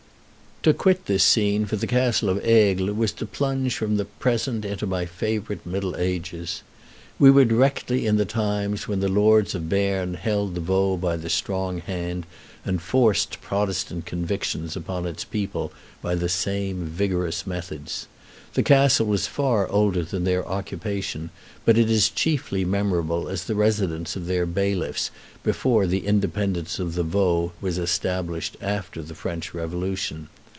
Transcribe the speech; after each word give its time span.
To 0.63 0.75
quit 0.75 1.07
this 1.07 1.23
scene 1.23 1.65
for 1.65 1.75
the 1.75 1.87
castle 1.87 2.29
of 2.29 2.37
Aigle 2.45 2.93
was 2.95 3.11
to 3.13 3.25
plunge 3.25 3.75
from 3.75 3.97
the 3.97 4.05
present 4.05 4.63
into 4.63 4.85
my 4.85 5.07
favorite 5.07 5.65
Middle 5.65 5.95
Ages. 5.95 6.61
We 7.17 7.31
were 7.31 7.45
directly 7.45 8.05
in 8.05 8.17
the 8.17 8.25
times 8.25 8.87
when 8.87 8.99
the 8.99 9.07
Lords 9.09 9.55
of 9.55 9.69
Berne 9.69 10.13
held 10.13 10.53
the 10.53 10.61
Vaud 10.61 10.97
by 11.01 11.17
the 11.17 11.31
strong 11.31 11.79
hand, 11.79 12.27
and 12.63 12.79
forced 12.79 13.41
Protestant 13.41 14.05
convictions 14.05 14.75
upon 14.75 15.07
its 15.07 15.23
people 15.23 15.73
by 15.99 16.13
the 16.13 16.29
same 16.29 16.85
vigorous 16.85 17.47
methods. 17.47 18.05
The 18.53 18.61
castle 18.61 19.07
was 19.07 19.25
far 19.25 19.67
older 19.67 20.03
than 20.03 20.25
their 20.25 20.47
occupation, 20.47 21.31
but 21.65 21.75
it 21.75 21.89
is 21.89 22.07
chiefly 22.07 22.63
memorable 22.65 23.29
as 23.29 23.45
the 23.45 23.55
residence 23.55 24.15
of 24.15 24.27
their 24.27 24.45
bailiffs 24.45 25.09
before 25.41 25.87
the 25.87 26.05
independence 26.05 26.77
of 26.77 26.93
the 26.93 27.01
Vaud 27.03 27.49
was 27.61 27.79
established 27.79 28.57
after 28.61 29.01
the 29.01 29.15
French 29.15 29.55
Revolution. 29.55 30.27